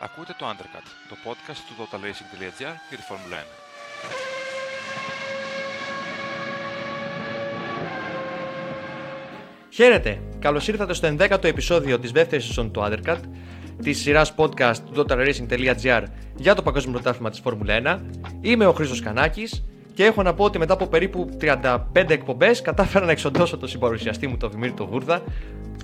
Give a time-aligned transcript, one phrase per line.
[0.00, 3.40] Ακούτε το Undercut, το podcast του totalracing.gr για τη Φόρμουλα 1.
[9.68, 10.22] Χαίρετε!
[10.38, 13.20] Καλώς ήρθατε στο 11ο επεισόδιο της δεύτερης σεζόν του Undercut,
[13.82, 16.04] της σειράς podcast του totalracing.gr
[16.36, 18.00] για το Παγκόσμιο Πρωτάθλημα της Φόρμουλα 1.
[18.40, 19.64] Είμαι ο Χρήστος Κανάκης
[19.98, 21.76] και έχω να πω ότι μετά από περίπου 35
[22.08, 25.22] εκπομπές κατάφερα να εξοντώσω τον συμπαρουσιαστή μου, τον Δημήτρη Βούρδα,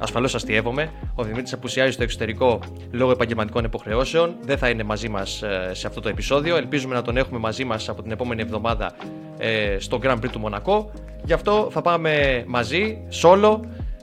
[0.01, 0.91] Ασφαλώς αστείευομαι.
[1.15, 2.59] Ο Δημήτρης απουσιάζει στο εξωτερικό
[2.91, 4.35] λόγω επαγγελματικών υποχρεώσεων.
[4.41, 6.57] Δεν θα είναι μαζί μας ε, σε αυτό το επεισόδιο.
[6.57, 8.93] Ελπίζουμε να τον έχουμε μαζί μας από την επόμενη εβδομάδα
[9.39, 10.91] ε, στο Grand Prix του Μονακό.
[11.25, 13.61] Γι' αυτό θα πάμε μαζί, solo,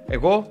[0.07, 0.45] εγώ,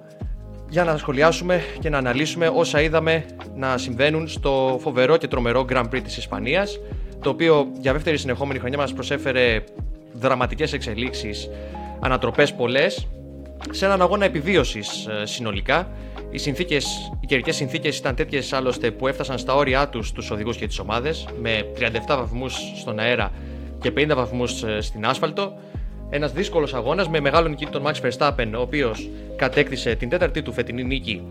[0.68, 3.24] για να σχολιάσουμε και να αναλύσουμε όσα είδαμε
[3.56, 6.78] να συμβαίνουν στο φοβερό και τρομερό Grand Prix της Ισπανίας
[7.22, 9.64] το οποίο για δεύτερη συνεχόμενη χρονιά μας προσέφερε
[10.12, 11.48] δραματικές εξελίξεις,
[12.00, 13.06] ανατροπές πολλές
[13.70, 15.90] σε έναν αγώνα επιβίωσης ε, συνολικά.
[16.30, 20.56] Οι, συνθήκες, οι καιρικές συνθήκες ήταν τέτοιες άλλωστε που έφτασαν στα όρια τους τους οδηγούς
[20.56, 23.32] και τις ομάδες, με 37 βαθμούς στον αέρα
[23.80, 25.52] και 50 βαθμούς ε, στην άσφαλτο.
[26.10, 30.52] Ένας δύσκολος αγώνας με μεγάλο νικητή τον Max Verstappen, ο οποίος κατέκτησε την τέταρτη του
[30.52, 31.22] φετινή νίκη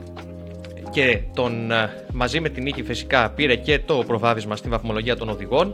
[0.91, 5.29] και τον, ε, μαζί με την νίκη φυσικά πήρε και το προβάδισμα στην βαθμολογία των
[5.29, 5.73] οδηγών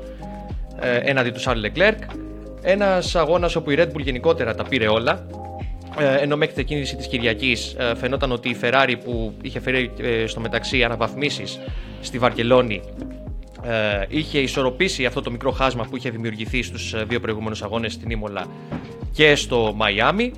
[1.04, 1.98] έναντι του Charles Leclerc.
[2.62, 5.26] Ένας αγώνας όπου η Red Bull γενικότερα τα πήρε όλα
[6.00, 9.92] ε, ενώ μέχρι την κίνηση της Κυριακής ε, φαινόταν ότι η Ferrari που είχε φέρει
[10.02, 11.60] ε, στο μεταξύ αναβαθμίσεις
[12.02, 12.82] στη Βαρκελόνη
[14.08, 18.46] είχε ισορροπήσει αυτό το μικρό χάσμα που είχε δημιουργηθεί στους δύο προηγούμενους αγώνες στην Ήμολα
[19.12, 20.32] και στο Μαϊάμι.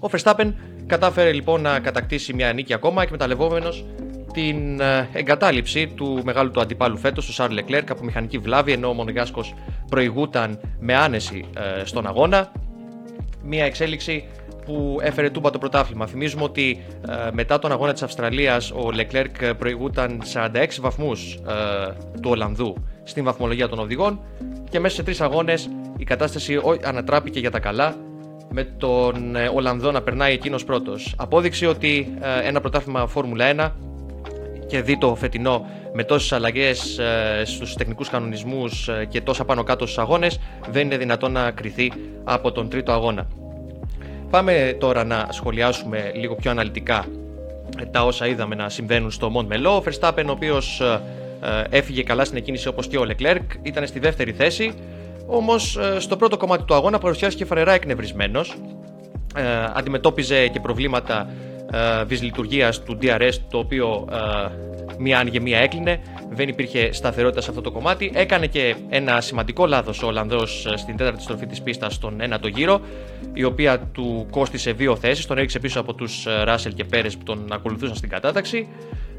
[0.00, 0.52] Ο Verstappen
[0.86, 3.84] κατάφερε λοιπόν να κατακτήσει μια νίκη ακόμα εκμεταλλευόμενος
[4.32, 4.80] την
[5.12, 9.54] εγκατάλειψη του μεγάλου του αντιπάλου φέτος, του Σάρλ Leclerc, από μηχανική βλάβη, ενώ ο Μονεγάσκος
[9.88, 11.44] προηγούταν με άνεση
[11.84, 12.52] στον αγώνα.
[13.42, 14.24] Μια εξέλιξη
[14.64, 16.06] που έφερε τούμπα το πρωτάθλημα.
[16.06, 22.30] Θυμίζουμε ότι ε, μετά τον αγώνα της Αυστραλίας ο Leclerc προηγούταν 46 βαθμούς ε, του
[22.30, 24.20] Ολλανδού στην βαθμολογία των οδηγών
[24.70, 27.96] και μέσα σε τρεις αγώνες η κατάσταση ανατράπηκε για τα καλά
[28.52, 31.14] με τον ε, Ολλανδό να περνάει εκείνος πρώτος.
[31.16, 32.12] Απόδειξη ότι
[32.44, 33.70] ένα πρωτάθλημα Φόρμουλα 1
[34.66, 39.84] και δει το φετινό με τόσες αλλαγές ε, στους τεχνικούς κανονισμούς και τόσα πάνω κάτω
[39.86, 41.92] στους αγώνες, δεν είναι δυνατόν να κρυθεί
[42.24, 43.26] από τον τρίτο αγώνα.
[44.30, 47.06] Πάμε τώρα να σχολιάσουμε λίγο πιο αναλυτικά
[47.90, 49.76] τα όσα είδαμε να συμβαίνουν στο Μοντ Μελό.
[49.76, 51.00] Ο Verstappen, ο οποίος ε,
[51.70, 54.72] ε, έφυγε καλά στην εκκίνηση όπως και ο Leclerc, ήταν στη δεύτερη θέση.
[55.30, 58.56] Όμως ε, στο πρώτο κομμάτι του αγώνα παρουσιάστηκε φανερά εκνευρισμένος.
[59.74, 61.30] Αντιμετώπιζε και προβλήματα
[62.06, 64.08] δυσλειτουργίας του DRS, το οποίο
[64.98, 66.00] μία άνοιγε, μία έκλεινε.
[66.30, 68.12] Δεν υπήρχε σταθερότητα σε αυτό το κομμάτι.
[68.14, 72.80] Έκανε και ένα σημαντικό λάθος ο Ολλανδός στην τέταρτη στροφή της πίστας στον ένατο γύρο,
[73.32, 75.26] η οποία του κόστησε δύο θέσεις.
[75.26, 78.68] Τον έριξε πίσω από τους Ράσελ και Πέρες που τον ακολουθούσαν στην κατάταξη.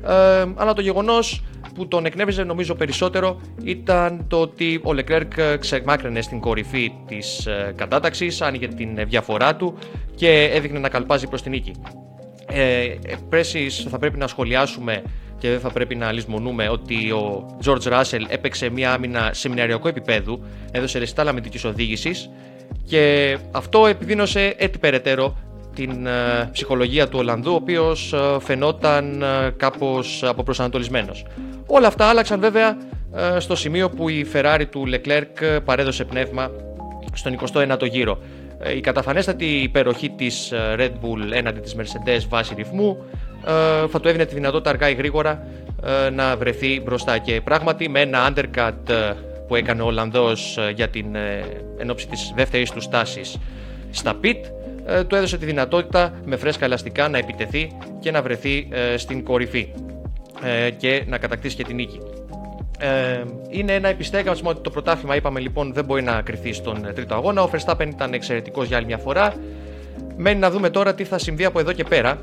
[0.08, 1.44] Ε, αλλά το γεγονός
[1.76, 7.74] που τον εκνεύριζε νομίζω περισσότερο ήταν το ότι ο Λεκλέρκ ξεμάκρυνε στην κορυφή της ε,
[7.76, 9.78] κατάταξης, άνοιγε την διαφορά του
[10.16, 11.72] και έδειχνε να καλπάζει προς την νίκη.
[12.48, 12.96] Ε,
[13.90, 15.04] θα πρέπει να σχολιάσουμε
[15.38, 20.44] και δεν θα πρέπει να λησμονούμε ότι ο George Russell έπαιξε μια άμυνα σεμιναριακού επίπεδου,
[20.72, 22.30] έδωσε ρεστάλα αμυντική οδήγησης
[22.86, 25.38] και αυτό επιδίνωσε έτσι περαιτέρω
[25.76, 31.26] την ε, ψυχολογία του Ολλανδού, ο οποίος ε, φαινόταν ε, κάπως αποπροσανατολισμένος.
[31.66, 32.78] Όλα αυτά άλλαξαν βέβαια
[33.38, 36.52] στο σημείο που η Ferrari του Leclerc παρέδωσε πνεύμα
[37.14, 38.18] στον 29ο γύρο.
[38.76, 42.98] Η καταφανέστατη υπεροχή της Red Bull έναντι της Mercedes βάση ρυθμού
[43.46, 45.48] ε, θα του έδινε τη δυνατότητα αργά ή γρήγορα
[46.06, 47.18] ε, να βρεθεί μπροστά.
[47.18, 49.14] Και πράγματι με ένα undercut ε,
[49.48, 51.06] που έκανε ο Ολλανδός για την
[51.78, 53.38] ενόψη της δεύτερης του στάσης
[53.92, 54.38] στα pit
[55.08, 59.74] του έδωσε τη δυνατότητα με φρέσκα ελαστικά να επιτεθεί και να βρεθεί στην κορυφή
[60.78, 62.00] και να κατακτήσει και την νίκη.
[63.50, 67.44] είναι ένα επιστέγασμα ότι το πρωτάθλημα, είπαμε λοιπόν, δεν μπορεί να κρυθεί στον τρίτο αγώνα.
[67.44, 69.34] Ο Verstappen ήταν εξαιρετικός για άλλη μια φορά.
[70.18, 72.20] Μένει να δούμε τώρα τι θα συμβεί από εδώ και πέρα.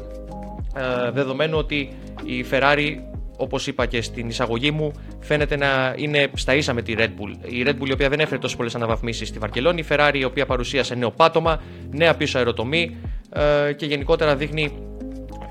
[0.76, 1.88] Ε, δεδομένου ότι
[2.24, 2.96] η Ferrari
[3.40, 7.50] όπως είπα και στην εισαγωγή μου, φαίνεται να είναι στα ίσα με τη Red Bull.
[7.50, 10.24] Η Red Bull η οποία δεν έφερε τόσο πολλές αναβαθμίσεις στη Βαρκελόνη, η Ferrari η
[10.24, 12.96] οποία παρουσίασε νέο πάτωμα, νέα πίσω αεροτομή
[13.32, 14.72] ε, και γενικότερα δείχνει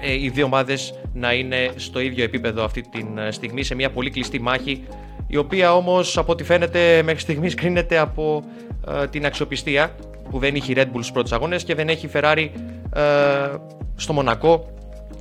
[0.01, 4.09] ε, οι δύο ομάδες να είναι στο ίδιο επίπεδο αυτή τη στιγμή σε μια πολύ
[4.09, 4.83] κλειστή μάχη,
[5.27, 8.44] η οποία όμως από ό,τι φαίνεται μέχρι στιγμής κρίνεται από
[9.09, 9.95] την αξιοπιστία
[10.29, 12.50] που δεν έχει η Red Bull στου πρώτου αγώνες και δεν έχει η Ferrari
[13.95, 14.73] στο Μονακό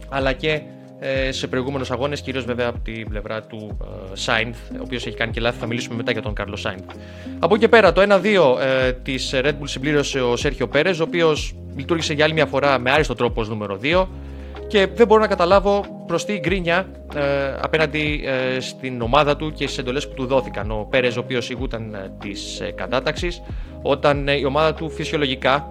[0.08, 0.62] αλλά και ε,
[1.30, 5.32] σε προηγούμενους αγώνες, κυρίως βέβαια από την πλευρά του ε, Σάινθ, ο οποίος έχει κάνει
[5.32, 5.58] και λάθη.
[5.58, 6.84] Θα μιλήσουμε μετά για τον Κάρλος Σάινθ.
[7.38, 11.02] Από εκεί και πέρα, το 1-2 ε, της Red Bull συμπλήρωσε ο Σέρχιο Πέρες, ο
[11.02, 14.06] οποίος λειτουργήσε για άλλη μια φορά με άριστο τρόπο ως νούμερο 2
[14.66, 17.22] και δεν μπορώ να καταλάβω προς τι γκρίνια ε,
[17.60, 20.70] απέναντι ε, στην ομάδα του και στις εντολές που του δόθηκαν.
[20.70, 23.42] Ο Πέρες, ο οποίος ηγούταν ε, της ε, κατάταξης,
[23.82, 25.68] όταν η ομάδα του φυσιολογικά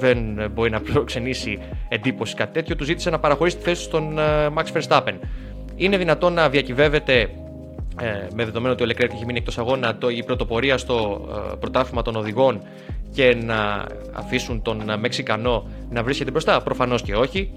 [0.00, 1.58] δεν μπορεί να προξενήσει
[1.88, 4.18] εντύπωση κάτι τέτοιο, του ζήτησε να παραχωρήσει τη θέση στον
[4.56, 5.14] Max Verstappen.
[5.76, 7.30] Είναι δυνατόν να διακυβεύεται
[8.34, 11.28] με δεδομένο ότι ο Leclerc έχει μείνει εκτός αγώνα το, η πρωτοπορία στο
[11.60, 12.62] πρωτάθλημα των οδηγών
[13.12, 17.50] και να αφήσουν τον Μεξικανό να βρίσκεται μπροστά; Προφανώς και όχι.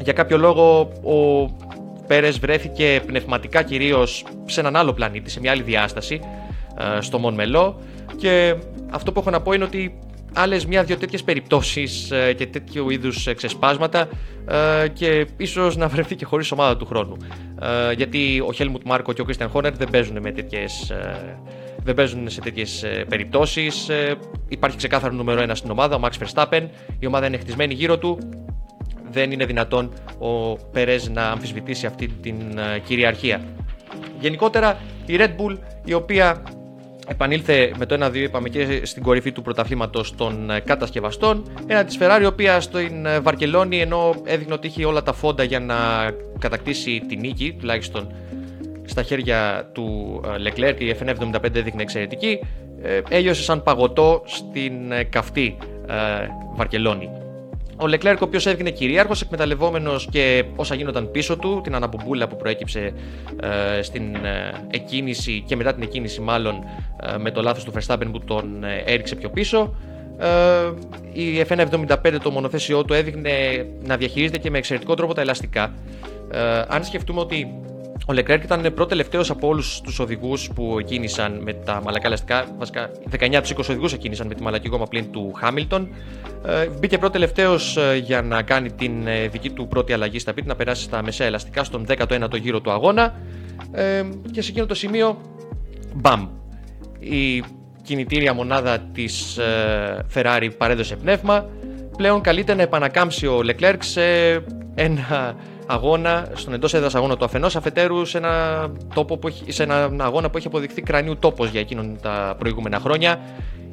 [0.00, 1.48] Για κάποιο λόγο ο
[2.06, 6.20] Πέρες βρέθηκε πνευματικά κυρίως σε έναν άλλο πλανήτη, σε μια άλλη διάσταση,
[6.78, 7.80] ε, στο Μονμελό
[8.16, 8.54] και
[8.90, 9.98] αυτό που έχω να πω είναι ότι
[10.32, 14.08] άλλες μια-δυο τέτοιες περιπτώσεις ε, και τέτοιου είδους ξεσπάσματα
[14.48, 17.16] ε, και ίσως να βρεθεί και χωρίς ομάδα του χρόνου.
[17.96, 20.92] Γιατί ο Χέλμουτ Μάρκο και ο Κρίστιαν Χόνερ δεν παίζουν με τέτοιες
[21.84, 23.90] δεν παίζουν σε τέτοιες περιπτώσεις.
[24.48, 26.68] Υπάρχει ξεκάθαρο νούμερο ένα στην ομάδα, ο Max Verstappen.
[26.98, 28.18] Η ομάδα είναι χτισμένη γύρω του
[29.10, 33.44] δεν είναι δυνατόν ο Περέζ να αμφισβητήσει αυτή την ε, κυριαρχία.
[34.20, 36.42] Γενικότερα η Red Bull η οποία
[37.10, 41.98] επανήλθε με το 1-2 είπαμε και στην κορυφή του πρωταθλήματος των ε, κατασκευαστών ένα της
[42.00, 45.76] Ferrari η οποία στην ε, Βαρκελόνη ενώ έδειχνε ότι είχε όλα τα φόντα για να
[46.38, 48.12] κατακτήσει την νίκη τουλάχιστον
[48.84, 52.38] στα χέρια του Leclerc η FN75 έδειχνε εξαιρετική
[53.08, 54.72] έλειωσε σαν παγωτό στην
[55.10, 55.56] καυτή
[56.54, 57.19] Βαρκελόνη.
[57.82, 62.36] Ο Λεκλέρκ, ο οποίος έβγαινε κυρίαρχος, εκμεταλλευόμενος και όσα γίνονταν πίσω του, την αναμπομπούλα που
[62.36, 62.92] προέκυψε
[63.78, 66.54] ε, στην ε, εκκίνηση και μετά την εκκίνηση, μάλλον
[67.14, 69.74] ε, με το λάθος του Verstappen που τον ε, έριξε πιο πίσω.
[71.12, 73.30] η F175 το μονοθέσιό του έδειχνε
[73.84, 75.74] να διαχειρίζεται και με εξαιρετικό τρόπο τα ελαστικά.
[76.68, 77.60] αν σκεφτούμε ότι
[78.06, 82.46] ο Λεκρέρκ ήταν πρώτο τελευταίος από όλους τους οδηγούς που κίνησαν με τα μαλακά ελαστικά.
[82.58, 85.88] Βασικά, 19 από τους 20 οδηγούς κίνησαν με τη μαλακή γόμα πλήν του Χάμιλτον.
[86.46, 90.34] Ε, μπήκε πρώτο τελευταίος ε, για να κάνει την ε, δική του πρώτη αλλαγή στα
[90.34, 93.14] πίτη, να περάσει στα μεσαία ελαστικά στον 19ο γύρο του αγώνα.
[93.72, 95.20] Ε, και σε εκείνο το σημείο,
[95.94, 96.28] μπαμ.
[96.98, 97.42] Η
[97.82, 101.48] κινητήρια μονάδα της ε, Ferrari παρέδωσε πνεύμα.
[101.96, 104.32] Πλέον καλείται να επανακάμψει ο Leclerc σε
[104.74, 105.36] ένα
[105.70, 109.90] αγώνα, στον εντός έδρας αγώνα του αφενός, αφετέρου σε ένα, τόπο που έχει, σε ένα
[109.98, 113.20] αγώνα που έχει αποδειχθεί κρανίου τόπος για εκείνον τα προηγούμενα χρόνια.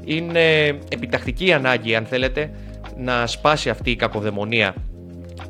[0.05, 2.51] Είναι επιτακτική ανάγκη, αν θέλετε,
[2.97, 4.75] να σπάσει αυτή η κακοδαιμονία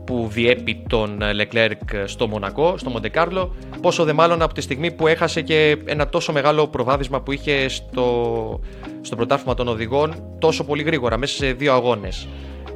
[0.06, 5.08] που διέπει τον Leclerc στο Μονακό, στο Μοντεκάρλο, πόσο δε μάλλον από τη στιγμή που
[5.08, 8.60] έχασε και ένα τόσο μεγάλο προβάδισμα που είχε στο,
[9.02, 12.28] στο πρωτάθλημα των οδηγών τόσο πολύ γρήγορα, μέσα σε δύο αγώνες.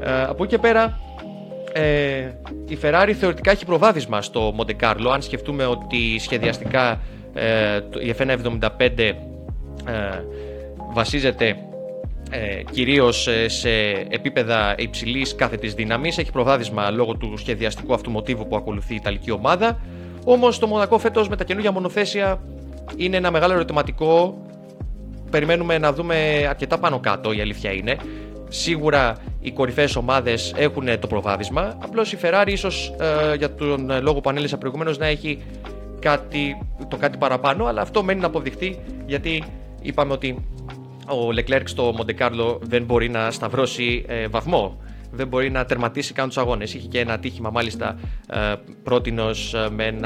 [0.04, 1.00] Ε, από εκεί και πέρα
[1.74, 2.32] ε,
[2.68, 7.00] η Ferrari θεωρητικά έχει προβάδισμα στο Monte Carlo αν σκεφτούμε ότι σχεδιαστικά
[7.34, 9.14] ε, η F175 ε,
[10.94, 11.56] βασίζεται
[12.30, 13.70] ε, κυρίως σε
[14.10, 16.18] επίπεδα υψηλής κάθετης δύναμης.
[16.18, 19.80] Έχει προβάδισμα λόγω του σχεδιαστικού αυτού μοτίβου που ακολουθεί η Ιταλική ομάδα.
[20.24, 22.42] Όμως το Μονακό φέτος με τα καινούργια μονοθέσια
[22.96, 24.42] είναι ένα μεγάλο ερωτηματικό.
[25.30, 27.98] Περιμένουμε να δούμε αρκετά πάνω κάτω η αλήθεια είναι
[28.54, 31.78] Σίγουρα οι κορυφαίες ομάδες έχουν το προβάδισμα.
[31.84, 35.44] Απλώς η Ferrari, ίσως ε, για τον λόγο που ανέλησα προηγουμένως, να έχει
[36.00, 36.58] κάτι,
[36.88, 37.66] το κάτι παραπάνω.
[37.66, 39.44] Αλλά αυτό μένει να αποδειχθεί γιατί
[39.82, 40.46] είπαμε ότι
[41.08, 44.78] ο Leclerc στο Monte Carlo δεν μπορεί να σταυρώσει ε, βαθμό
[45.12, 46.74] δεν μπορεί να τερματίσει καν τους αγώνες.
[46.74, 48.54] Είχε και ένα ατύχημα μάλιστα ε,
[48.84, 50.00] πρότινο ε, με,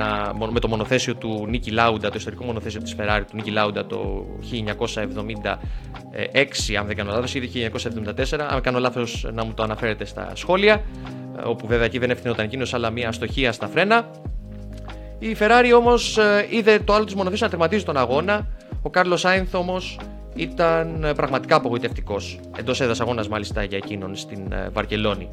[0.51, 4.25] με το μονοθέσιο του Νίκη Λάουντα, το ιστορικό μονοθέσιο της Ferrari του Νίκη Λάουντα το
[4.51, 4.65] 1976,
[6.79, 7.71] αν δεν κάνω λάθος, ήδη
[8.31, 8.39] 1974.
[8.49, 10.73] Αν κάνω λάθος, να μου το αναφέρετε στα σχόλια.
[10.73, 10.81] Ε,
[11.43, 14.09] όπου βέβαια εκεί δεν ευθυνόταν εκείνος, αλλά μια αστοχία στα φρένα.
[15.19, 18.47] Η Ferrari όμως ε, είδε το άλλο της μονοθέσιο να τερματίζει τον αγώνα.
[18.81, 19.99] Ο Κάρλος Σάινθ όμως
[20.35, 22.39] ήταν ε, πραγματικά απογοητευτικός.
[22.57, 25.29] Εντός έδρας αγώνας, μάλιστα για εκείνον στην ε, Βαρκελόνη.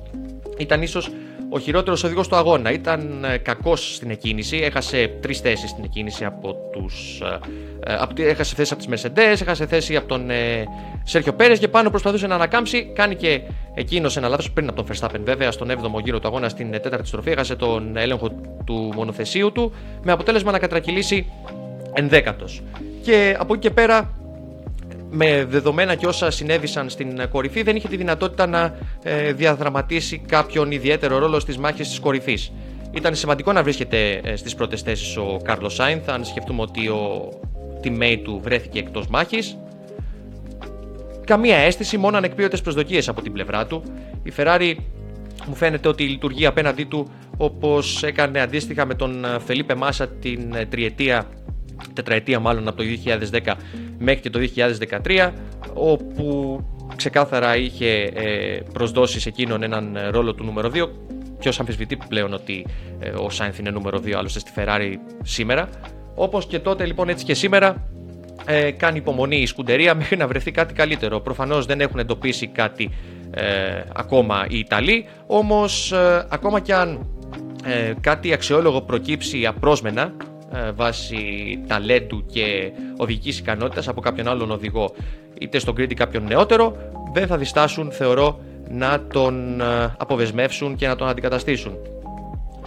[0.59, 1.11] Ήταν ίσως
[1.49, 2.73] ο χειρότερος οδηγός του αγώνα.
[2.73, 4.57] Ήταν ε, κακός στην εκκίνηση.
[4.57, 7.23] Έχασε τρεις θέσεις στην εκκίνηση από τους.
[8.17, 10.31] Έχασε θέση από τις Mercedes, έχασε θέση από τον
[11.05, 12.93] Σέρχιο Πέρες και πάνω προσπαθούσε να ανακάμψει.
[12.95, 13.41] Κάνει και
[13.75, 17.07] εκείνος ένα λάθος πριν από τον Verstappen, βέβαια, στον 7ο γύρο του αγώνα στην τέταρτη
[17.07, 17.31] στροφή.
[17.31, 18.29] Έχασε τον έλεγχο
[18.65, 21.27] του μονοθεσίου του με αποτέλεσμα να κατρακυλήσει
[21.95, 22.63] ενδέκατος.
[23.03, 24.22] Και από εκεί και πέρα
[25.15, 30.71] με δεδομένα και όσα συνέβησαν στην κορυφή δεν είχε τη δυνατότητα να ε, διαδραματίσει κάποιον
[30.71, 32.53] ιδιαίτερο ρόλο στις μάχες της κορυφής.
[32.93, 37.29] Ήταν σημαντικό να βρίσκεται ε, στις πρώτες θέσεις ο Κάρλος Σάινθ, αν σκεφτούμε ότι ο
[37.85, 39.57] teammate του βρέθηκε εκτός μάχης.
[41.27, 43.83] Καμία αίσθηση, μόνο ανεκπλήρωτες προσδοκίες από την πλευρά του.
[44.23, 44.75] Η Ferrari
[45.47, 51.27] μου φαίνεται ότι λειτουργεί απέναντί του όπως έκανε αντίστοιχα με τον Φελίπε Μάσα την τριετία
[51.93, 52.85] τετραετία μάλλον από το
[53.45, 53.53] 2010
[53.99, 54.41] μέχρι και το
[55.05, 55.31] 2013
[55.75, 56.61] όπου
[56.97, 60.89] ξεκάθαρα είχε ε, προσδώσει σε εκείνον έναν ρόλο του νούμερο 2
[61.39, 62.67] ποιος αμφισβητεί πλέον ότι
[63.01, 65.69] ε, ο Σάινθ είναι νούμερο 2 άλλωστε στη Ferrari σήμερα.
[66.15, 67.89] Όπως και τότε λοιπόν έτσι και σήμερα
[68.47, 71.21] ε, κάνει υπομονή η σκουντερία μέχρι να βρεθεί κάτι καλύτερο.
[71.21, 72.91] Προφανώς δεν έχουν εντοπίσει κάτι
[73.31, 77.07] ε, ακόμα οι Ιταλοί, όμως ε, ακόμα κι αν
[77.65, 80.32] ε, κάτι αξιόλογο προκύψει απρόσμενα ε,
[80.75, 81.19] βάσει
[81.67, 84.95] ταλέντου και οδηγικής ικανότητας από κάποιον άλλον οδηγό
[85.39, 86.77] είτε στον Κρήτη κάποιον νεότερο
[87.13, 91.77] δεν θα διστάσουν θεωρώ να τον ε, αποβεσμεύσουν και να τον αντικαταστήσουν.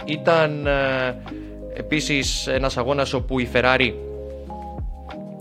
[0.04, 1.16] Ήταν ε,
[1.74, 3.92] επίσης ένας αγώνας όπου η Ferrari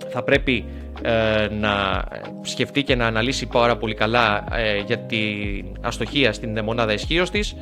[0.09, 0.65] θα πρέπει
[1.01, 2.03] ε, να
[2.41, 4.43] σκεφτεί και να αναλύσει πάρα πολύ καλά
[4.85, 7.55] για την αστοχία στην μονάδα ισχύως της.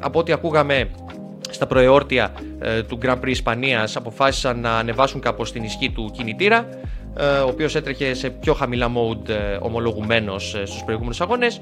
[0.00, 0.90] Από ό,τι ακούγαμε
[1.54, 2.32] στα προεόρτια
[2.88, 6.68] του Grand Prix Ισπανίας αποφάσισαν να ανεβάσουν κάπως την ισχύ του κινητήρα
[7.16, 11.60] ε, ο οποίος έτρεχε σε πιο χαμηλά mode ε, ομολογουμένος ε, στους προηγούμενους αγώνες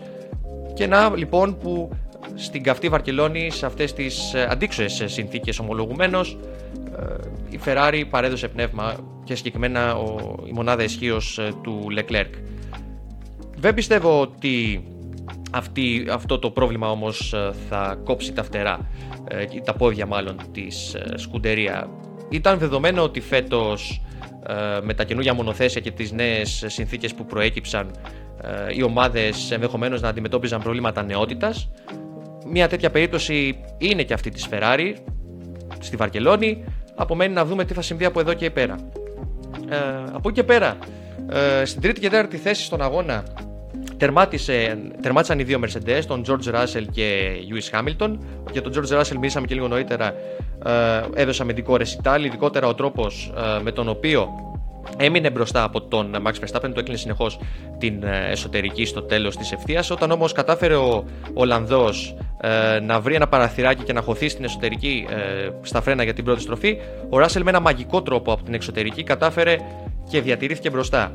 [0.75, 1.91] και να λοιπόν που
[2.35, 6.39] στην καυτή Βαρκελόνη σε αυτές τις αντίξωες συνθήκες ομολογουμένος
[7.51, 8.95] η Ferrari παρέδωσε πνεύμα
[9.25, 9.97] και συγκεκριμένα
[10.45, 12.31] η μονάδα ισχύως του Leclerc.
[13.57, 14.85] Δεν πιστεύω ότι
[15.55, 17.35] αυτή, αυτό το πρόβλημα όμως
[17.69, 18.91] θα κόψει τα φτερά,
[19.65, 21.89] τα πόδια μάλλον της σκουντερία.
[22.29, 24.03] Ήταν δεδομένο ότι φέτος
[24.47, 27.91] ε, με τα καινούργια μονοθέσια και τις νέες συνθήκες που προέκυψαν
[28.43, 31.71] ε, οι ομάδες ενδεχομένως να αντιμετώπιζαν προβλήματα νεότητας.
[32.47, 34.95] Μια τέτοια περίπτωση είναι και αυτή της Ferrari
[35.79, 36.65] στη Βαρκελόνη.
[36.95, 38.77] Απομένει να δούμε τι θα συμβεί από εδώ και πέρα.
[39.69, 39.77] Ε,
[40.13, 40.79] από εκεί και πέρα,
[41.31, 43.25] ε, στην τρίτη και τέταρτη θέση στον αγώνα
[43.97, 48.19] τερμάτισε, τερμάτισαν οι δύο Mercedes, τον George Russell και Lewis Hamilton.
[48.53, 50.15] Για τον George Russell μιλήσαμε και λίγο νωρίτερα
[50.67, 54.29] ε, έδωσε αμυντικό ρεσιτάλ, ειδικότερα ο τρόπος ε, με τον οποίο
[54.97, 57.39] έμεινε μπροστά από τον Max Verstappen, το έκλεινε συνεχώς
[57.79, 59.91] την ε, εσωτερική στο τέλος της ευθείας.
[59.91, 62.17] Όταν όμως κατάφερε ο Ολλανδός
[62.83, 65.07] να βρει ένα παραθυράκι και να χωθεί στην εσωτερική
[65.63, 69.03] στα φρένα για την πρώτη στροφή, ο Ράσελ με ένα μαγικό τρόπο από την εξωτερική
[69.03, 69.57] κατάφερε
[70.11, 71.13] και διατηρήθηκε μπροστά.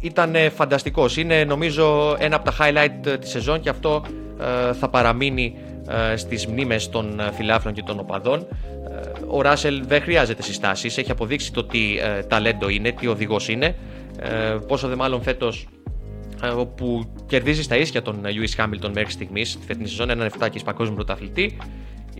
[0.00, 1.16] Ήταν φανταστικός.
[1.16, 4.04] Είναι νομίζω ένα από τα highlight της σεζόν και αυτό
[4.80, 5.54] θα παραμείνει
[5.90, 8.46] ε, στις μνήμες των ε, φιλάφρων και των οπαδών.
[8.48, 11.80] Ε, ο Ράσελ δεν χρειάζεται συστάσεις, έχει αποδείξει το τι
[12.28, 13.74] ταλέντο είναι, τι οδηγός είναι.
[14.66, 15.66] Πόσο δε μάλλον φέτος
[16.56, 20.60] όπου κερδίζεις στα ίσια τον Lewis Hamilton μέχρι στιγμής, τη φετινή σεζόν, έναν 7 και
[20.64, 21.56] παγκόσμιο πρωταθλητή.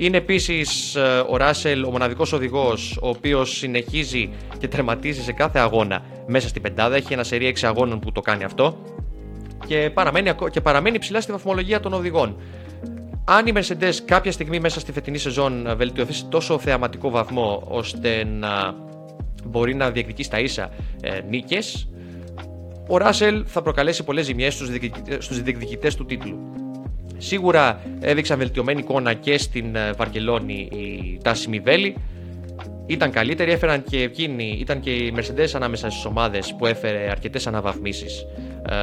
[0.01, 0.97] Είναι επίσης
[1.29, 6.63] ο Ράσελ ο μοναδικός οδηγός, ο οποίος συνεχίζει και τερματίζει σε κάθε αγώνα μέσα στην
[6.63, 6.97] πεντάδα.
[6.97, 8.77] Έχει ένα σερί 6 αγώνων που το κάνει αυτό
[9.67, 12.37] και παραμένει, και παραμένει ψηλά στη βαθμολογία των οδηγών.
[13.25, 18.25] Αν η Mercedes κάποια στιγμή μέσα στη φετινή σεζόν βελτιωθεί σε τόσο θεαματικό βαθμό ώστε
[18.25, 18.75] να
[19.45, 21.89] μπορεί να διεκδικήσει τα ίσα ε, νίκες,
[22.89, 24.55] ο Ράσελ θα προκαλέσει πολλές ζημιές
[25.19, 26.39] στους διεκδικητές του τίτλου.
[27.21, 31.97] Σίγουρα έδειξαν βελτιωμένη εικόνα και στην ε, Βαρκελόνη η Τάση Μιβέλη.
[32.87, 37.47] Ήταν καλύτερη, έφεραν και εκείνη, ήταν και η Mercedes ανάμεσα στις ομάδες που έφερε αρκετές
[37.47, 38.27] αναβαθμίσεις
[38.69, 38.75] ε,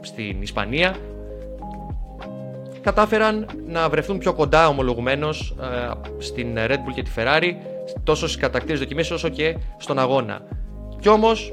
[0.00, 0.96] στην Ισπανία
[2.80, 7.52] κατάφεραν να βρεθούν πιο κοντά ομολογουμένως ε, στην Red Bull και τη Ferrari
[8.04, 10.40] τόσο στις κατακτήρες δοκιμές όσο και στον αγώνα.
[11.00, 11.52] Κι όμως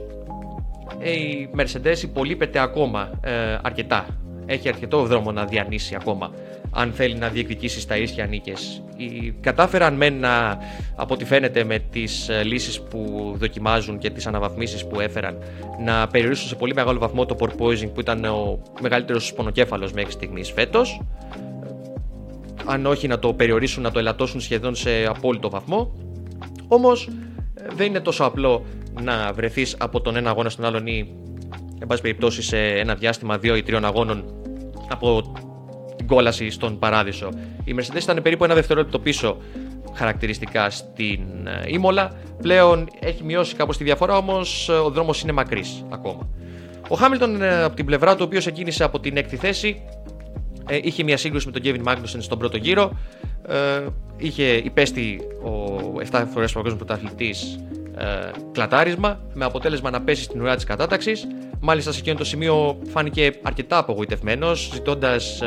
[1.00, 4.06] η Mercedes υπολείπεται ακόμα ε, αρκετά.
[4.46, 6.32] Έχει αρκετό δρόμο να διανύσει ακόμα
[6.78, 8.84] αν θέλει να διεκδικήσει στα ίσια νίκες.
[9.42, 10.58] Κατάφεραν μεν να,
[10.96, 15.38] από ό,τι φαίνεται με τις ε, λύσεις που δοκιμάζουν και τις αναβαθμίσεις που έφεραν,
[15.84, 20.52] να περιορίσουν σε πολύ μεγάλο βαθμό το porpoising που ήταν ο μεγαλύτερος πονοκέφαλος μέχρι στιγμής
[20.52, 21.02] φέτος.
[22.66, 25.96] Αν όχι να το περιορίσουν, να το ελαττώσουν σχεδόν σε απόλυτο βαθμό.
[26.68, 27.10] Όμως
[27.56, 28.66] ε, δεν είναι τόσο απλό
[29.02, 31.16] να βρεθείς από τον ένα αγώνα στον άλλον ή,
[31.80, 34.34] εν πάση περιπτώσει, σε ένα διάστημα δύο ή τριών αγώνων
[34.90, 35.34] από
[35.96, 37.30] την κόλαση στον παράδεισο.
[37.64, 39.38] Η Mercedes ήταν περίπου ένα δευτερόλεπτο πίσω
[39.94, 42.12] χαρακτηριστικά στην ε, Ήμολα.
[42.42, 46.28] Πλέον έχει μειώσει κάπως τη διαφορά, όμως ε, ο δρόμος είναι μακρύς ακόμα.
[46.88, 49.82] Ο Χάμιλτον ε, από την πλευρά του, ο οποίος εκκίνησε από την έκτη θέση,
[50.82, 52.98] είχε μια σύγκρουση με τον Kevin Magnussen στον πρώτο γύρο.
[54.18, 57.60] Είχε υπέστη ο 7 φορές παγκόσμιος πρωταθλητής
[58.52, 61.28] κλατάρισμα με αποτέλεσμα να πέσει στην ουρά της κατάταξης.
[61.68, 65.42] Μάλιστα σε εκείνο το σημείο φάνηκε αρκετά απογοητευμένος ζητώντας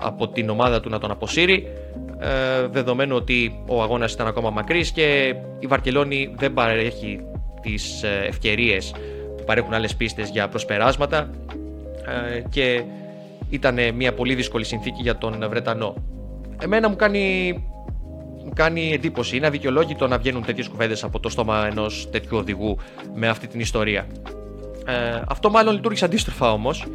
[0.00, 1.66] από την ομάδα του να τον αποσύρει
[2.18, 7.20] ε, δεδομένου ότι ο αγώνας ήταν ακόμα μακρύς και η Βαρκελόνη δεν παρέχει
[7.62, 8.94] τις ε, ευκαιρίες
[9.36, 11.30] που παρέχουν άλλες πίστες για προσπεράσματα
[12.34, 12.82] ε, και
[13.50, 15.94] ήταν μια πολύ δύσκολη συνθήκη για τον Βρετανό.
[16.62, 17.52] Εμένα μου κάνει,
[18.44, 22.78] μου κάνει εντύπωση, είναι αδικαιολόγητο να βγαίνουν τέτοιες κουβέντες από το στόμα ενός τέτοιου οδηγού
[23.14, 24.06] με αυτή την ιστορία.
[24.86, 26.86] Ε, αυτό μάλλον λειτουργήσε αντίστροφα όμως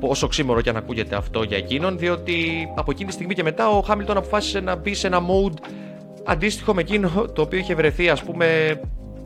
[0.00, 3.68] όσο ξύμορο και αν ακούγεται αυτό για εκείνον, διότι από εκείνη τη στιγμή και μετά
[3.68, 5.68] ο Χάμιλτον αποφάσισε να μπει σε ένα mode
[6.24, 8.80] αντίστοιχο με εκείνο το οποίο είχε βρεθεί ας πούμε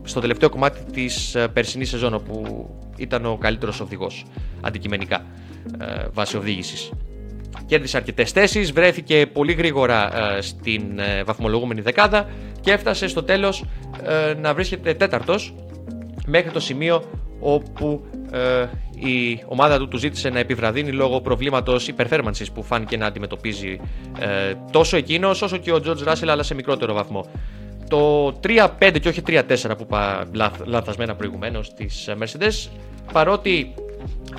[0.05, 4.25] στο τελευταίο κομμάτι της ε, περσινής σεζόν όπου ήταν ο καλύτερος οδηγός
[4.61, 5.25] αντικειμενικά
[5.81, 6.91] ε, βάσει οδήγησης.
[7.67, 10.83] Κέρδισε αρκετές θέσεις, βρέθηκε πολύ γρήγορα ε, στην
[11.25, 12.29] βαθμολογούμενη δεκάδα
[12.61, 13.65] και έφτασε στο τέλος
[14.41, 15.55] να βρίσκεται τέταρτος
[16.27, 17.05] μέχρι το σημείο
[17.41, 18.05] όπου
[18.99, 23.81] η ομάδα του του ζήτησε να επιβραδύνει λόγω προβλήματος υπερθέρμανσης που φάνηκε να αντιμετωπίζει
[24.19, 27.27] ε, τόσο εκείνος όσο και ο George Russell, αλλά σε μικρότερο βαθμό.
[27.89, 29.43] Το 3-5 και όχι 3-4
[29.77, 30.25] που είπα
[30.65, 32.71] λαθασμένα προηγουμένως της Mercedes,
[33.13, 33.75] παρότι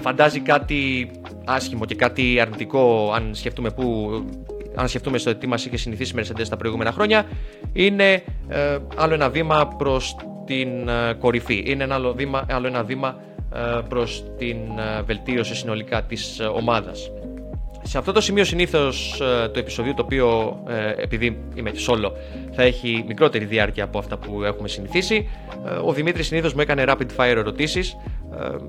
[0.01, 1.11] φαντάζει κάτι
[1.45, 4.11] άσχημο και κάτι αρνητικό, αν σκεφτούμε, που,
[4.75, 7.25] αν σκεφτούμε στο τι μας είχε συνηθίσει η Mercedes τα προηγούμενα χρόνια,
[7.73, 11.63] είναι ε, άλλο ένα βήμα προς την ε, κορυφή.
[11.65, 13.15] Είναι ένα άλλο, βήμα, άλλο ένα βήμα
[13.55, 17.11] ε, προς την ε, βελτίωση συνολικά της ε, ομάδας.
[17.83, 19.17] Σε αυτό το σημείο συνήθως
[19.53, 20.57] το επεισόδιο το οποίο
[20.97, 22.11] επειδή είμαι solo
[22.51, 25.29] θα έχει μικρότερη διάρκεια από αυτά που έχουμε συνηθίσει
[25.85, 27.97] ο Δημήτρης συνήθως μου έκανε rapid fire ερωτήσεις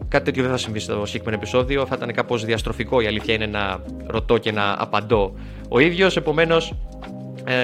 [0.08, 3.46] κάτι τέτοιο δεν θα συμβεί στο συγκεκριμένο επεισόδιο θα ήταν κάπως διαστροφικό η αλήθεια είναι
[3.46, 5.34] να ρωτώ και να απαντώ
[5.68, 6.74] ο ίδιος επομένως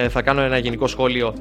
[0.09, 1.33] θα κάνω ένα γενικό σχόλιο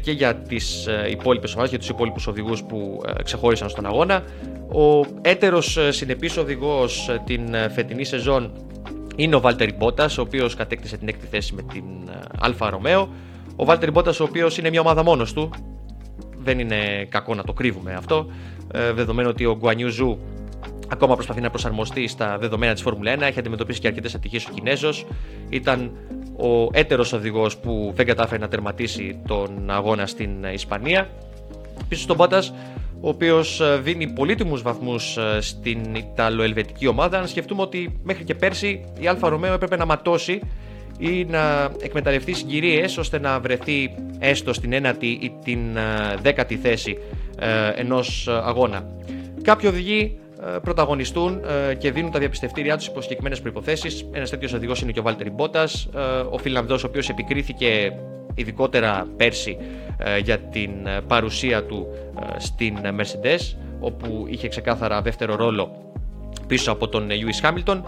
[0.00, 4.24] και για τις υπόλοιπες ομάδες, για τους υπόλοιπους οδηγούς που ξεχώρισαν στον αγώνα.
[4.72, 8.52] Ο έτερος ε, συνεπής οδηγός ε, την ε, φετινή σεζόν
[9.16, 11.84] είναι ο Βάλτερι Μπότας, ο οποίος κατέκτησε την έκτη θέση με την
[12.38, 13.08] Άλφα Ρομέο.
[13.56, 15.50] Ο Βάλτερι Μπότας, ο οποίος είναι μια ομάδα μόνος του,
[16.38, 18.30] δεν είναι κακό να το κρύβουμε αυτό,
[18.94, 20.18] δεδομένου ότι ο Γκουανγιού Ζου
[20.88, 24.50] ακόμα προσπαθεί να προσαρμοστεί στα δεδομένα της Φόρμουλα 1, έχει αντιμετωπίσει και αρκετές ατυχίες ο
[24.54, 25.06] Κινέζος,
[25.48, 25.90] ήταν
[26.42, 31.08] ο έτερος οδηγός που δεν κατάφερε να τερματίσει τον αγώνα στην Ισπανία.
[31.88, 32.52] Πίσω στον Μπότας
[33.00, 37.18] ο οποίος ε, δίνει πολύτιμους βαθμούς ε, στην Ιταλοελβετική ομάδα.
[37.18, 40.40] Αν σκεφτούμε ότι μέχρι και πέρσι η Άλφα Ρομέο έπρεπε να ματώσει
[40.98, 46.98] ή να εκμεταλλευτεί συγκυρίες ώστε να βρεθεί έστω στην ένατη ή την ε, δέκατη θέση
[47.74, 48.86] ενός αγώνα.
[49.42, 50.18] Κάποιοι οδηγοί
[50.62, 51.40] πρωταγωνιστούν
[51.78, 54.08] και δίνουν τα διαπιστευτήριά τους υπό συγκεκριμένες προποθέσει.
[54.12, 55.88] Ένας τέτοιος οδηγός είναι και ο Βάλτερ Μπότας,
[56.30, 57.92] ο Φιλανδό, ο οποίος επικρίθηκε
[58.34, 59.56] ειδικότερα πέρσι
[59.96, 61.86] ε, για την ε, παρουσία του
[62.20, 65.92] ε, στην Mercedes όπου είχε ξεκάθαρα δεύτερο ρόλο
[66.46, 67.80] πίσω από τον Lewis Hamilton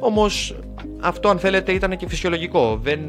[0.00, 0.56] όμως
[1.00, 3.00] αυτό αν θέλετε ήταν και φυσιολογικό δεν,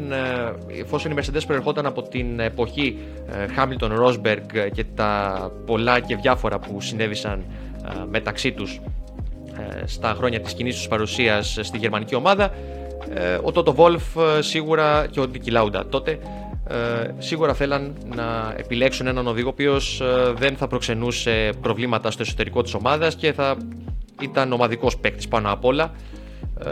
[0.81, 2.97] εφόσον η Mercedes προερχόταν από την εποχή
[3.57, 7.43] Hamilton, Rosberg και τα πολλά και διάφορα που συνέβησαν
[8.09, 8.81] μεταξύ τους
[9.85, 12.51] στα χρόνια της κοινής τους παρουσίας στη γερμανική ομάδα
[13.43, 16.19] ο Toto Wolff σίγουρα και ο Niki Lauda τότε
[16.67, 22.21] ε, σίγουρα θέλαν να επιλέξουν έναν οδηγό ο οποίος ε, δεν θα προξενούσε προβλήματα στο
[22.21, 23.57] εσωτερικό της ομάδας και θα
[24.21, 25.91] ήταν ομαδικός παίκτης πάνω απ' όλα
[26.59, 26.69] ε,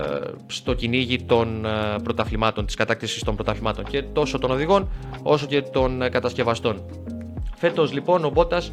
[0.47, 1.69] στο κυνήγι των ε,
[2.03, 4.89] πρωταθλημάτων, της κατάκτησης των πρωταθλημάτων και τόσο των οδηγών
[5.23, 6.85] όσο και των κατασκευαστών.
[7.55, 8.71] Φέτος λοιπόν ο Μπότας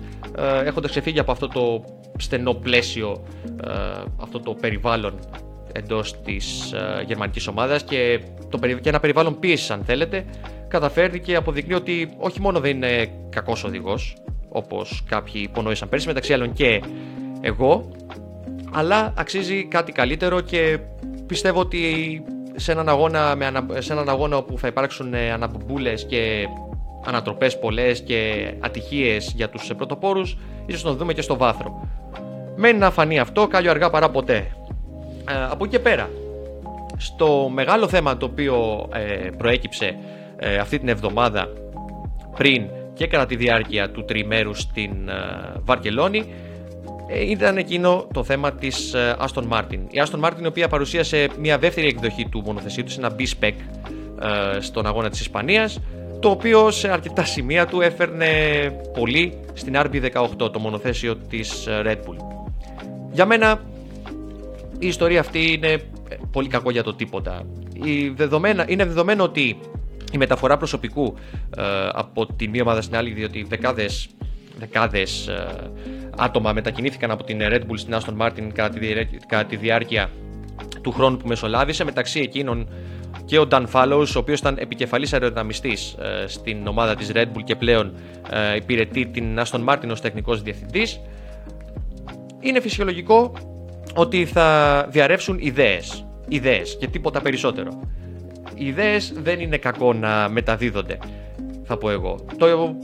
[0.65, 1.85] έχοντας ξεφύγει από αυτό το
[2.21, 3.25] στενό πλαίσιο,
[4.17, 5.19] αυτό το περιβάλλον
[5.73, 6.75] εντός της
[7.07, 10.25] γερμανικής ομάδας και, το, και ένα περιβάλλον πίεσης αν θέλετε
[10.71, 14.17] καταφέρει και αποδεικνύει ότι όχι μόνο δεν είναι κακός οδηγός,
[14.49, 16.83] όπως κάποιοι υπονόησαν πέρσι, μεταξύ άλλων και
[17.41, 17.91] εγώ,
[18.73, 20.79] αλλά αξίζει κάτι καλύτερο και
[21.27, 22.23] πιστεύω ότι
[22.57, 26.47] σε έναν αγώνα, με σε έναν αγώνα όπου θα υπάρξουν ε, αναπομπούλες και
[27.05, 30.37] ανατροπές πολλές και ατυχίες για τους πρωτοπόρους,
[30.67, 31.89] ίσως να δούμε και στο βάθρο.
[32.57, 34.37] Μένει να φανεί αυτό, κάλιο αργά παρά ποτέ.
[35.29, 36.11] Ε, από εκεί και πέρα,
[36.97, 39.97] στο μεγάλο θέμα το οποίο ε, προέκυψε
[40.43, 41.49] ε, αυτή την εβδομάδα
[42.37, 45.15] πριν και κατά τη διάρκεια του τριμέρους στην ε,
[45.65, 46.35] Βαρκελόνη
[47.09, 49.79] ε, ήταν εκείνο το θέμα της Aston Martin.
[49.91, 53.53] Η Aston Martin η οποία παρουσίασε μια δεύτερη εκδοχή του μονοθεσίου του, ένα B-Spec
[54.61, 55.81] στον αγώνα της Ισπανίας
[56.21, 58.27] το οποίο σε αρκετά σημεία του έφερνε
[58.99, 62.17] πολύ στην RB18 το μονοθέσιο της Red Bull.
[63.13, 63.61] Για μένα
[64.79, 65.83] η ιστορία αυτή είναι
[66.33, 67.47] πολύ κακό για το τίποτα.
[67.83, 69.59] Η δεδομένα, είναι δεδομένο ότι
[70.13, 71.15] η μεταφορά προσωπικού
[71.57, 74.09] ε, από τη μία ομάδα στην άλλη, διότι δεκάδες,
[74.59, 75.71] δεκάδες ε,
[76.17, 78.89] άτομα μετακινήθηκαν από την Red Bull στην Aston Martin κατά τη,
[79.27, 80.11] κατά τη διάρκεια
[80.83, 82.69] του χρόνου που μεσολάβησε, μεταξύ εκείνων
[83.25, 87.43] και ο Dan Fallows, ο οποίος ήταν επικεφαλής αεροδυναμιστής ε, στην ομάδα της Red Bull
[87.45, 87.95] και πλέον
[88.31, 91.01] ε, υπηρετεί την Aston Martin ως τεχνικός διευθυντής.
[92.41, 93.33] Είναι φυσιολογικό
[93.95, 97.81] ότι θα διαρρεύσουν ιδέες, ιδέες και τίποτα περισσότερο
[98.61, 100.99] οι ιδέες δεν είναι κακό να μεταδίδονται,
[101.65, 102.25] θα πω εγώ.
[102.39, 102.77] Το,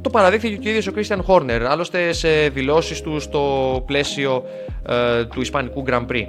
[0.00, 4.44] το παραδείχθηκε και ο ίδιος ο Christian Horner, άλλωστε σε δηλώσεις του στο πλαίσιο
[4.88, 6.24] ε, του Ισπανικού Grand Prix.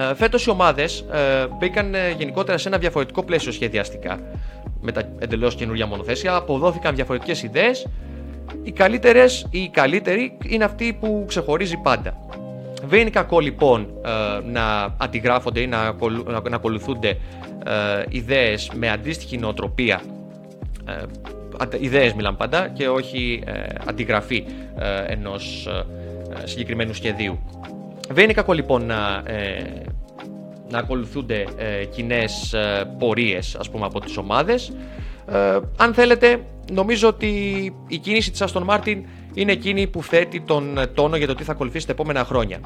[0.00, 4.18] Ε, Φέτος οι ομάδες ε, μπήκαν ε, γενικότερα σε ένα διαφορετικό πλαίσιο σχεδιαστικά.
[4.80, 7.86] Με τα εντελώς καινούργια μονοθέσια, αποδόθηκαν διαφορετικές ιδέες.
[8.62, 12.16] Οι καλύτερες ή οι καλύτεροι είναι αυτοί που ξεχωρίζει πάντα.
[12.84, 14.10] Δεν είναι κακό λοιπόν ε,
[14.50, 17.18] να αντιγράφονται ή να, ακολου- να- να ακολουθούνται ε,
[18.08, 20.00] ιδέες με αντίστοιχη νοοτροπία
[20.88, 20.92] ε,
[21.58, 23.52] αντε- ιδέες μιλάμε πάντα και όχι ε,
[23.86, 24.44] αντιγραφή
[24.78, 25.66] ε, ενός
[26.42, 27.38] ε, συγκεκριμένου σχεδίου.
[28.12, 29.82] Δεν είναι κακό λοιπόν να, ε,
[30.70, 34.72] να ακολουθούνται ε, κοινές ε, πορείες ας πούμε από τις ομάδες.
[35.32, 37.28] Ε, αν θέλετε, νομίζω ότι
[37.86, 39.02] η κίνηση της Aston Martin
[39.34, 42.58] είναι εκείνη που θέτει τον ε, τόνο για το τι θα ακολουθήσει τα επόμενα χρόνια.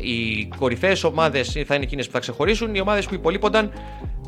[0.00, 2.74] Οι κορυφαίες ομάδες θα είναι εκείνες που θα ξεχωρίσουν.
[2.74, 3.72] Οι ομάδες που υπολείπονταν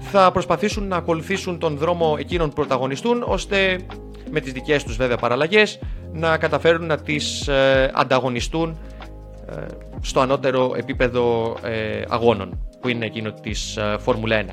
[0.01, 3.79] θα προσπαθήσουν να ακολουθήσουν τον δρόμο εκείνων που πρωταγωνιστούν, ώστε
[4.31, 5.79] με τις δικές τους βέβαια παραλλαγές
[6.13, 7.49] να καταφέρουν να τις
[7.93, 9.02] ανταγωνιστούν ε,
[10.01, 14.47] στο ανώτερο επίπεδο ε, αγώνων, που είναι εκείνο της Φόρμουλα 1.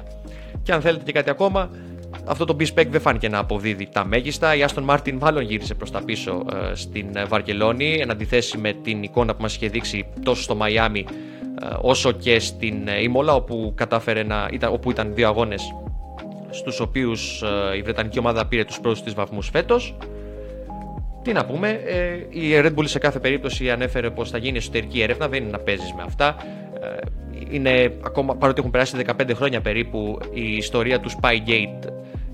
[0.63, 1.69] Και αν θέλετε και κάτι ακόμα,
[2.25, 4.55] αυτό το B-Spec δεν φάνηκε να αποδίδει τα μέγιστα.
[4.55, 8.73] Η Aston Martin μάλλον γύρισε προς τα πίσω ε, στην ε, Βαρκελόνη, εν αντιθέσει με
[8.73, 11.05] την εικόνα που μας είχε δείξει τόσο στο Μαϊάμι
[11.61, 15.75] ε, όσο και στην ε, Ήμολα, όπου, κατάφερε να, ήταν, όπου ήταν δύο αγώνες
[16.49, 17.41] στους οποίους
[17.73, 19.95] ε, η Βρετανική ομάδα πήρε τους πρώτους της βαθμούς φέτος.
[21.21, 25.01] Τι να πούμε, ε, η Red Bull σε κάθε περίπτωση ανέφερε πως θα γίνει εσωτερική
[25.01, 26.35] έρευνα, δεν είναι να παίζεις με αυτά.
[26.81, 26.97] Ε,
[27.49, 31.87] είναι ακόμα, παρότι έχουν περάσει 15 χρόνια περίπου, η ιστορία του Spygate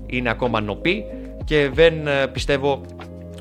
[0.06, 1.04] είναι ακόμα νοπή
[1.44, 2.80] και δεν ε, πιστεύω